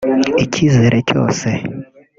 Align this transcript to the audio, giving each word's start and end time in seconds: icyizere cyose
icyizere 0.43 0.97
cyose 1.09 1.47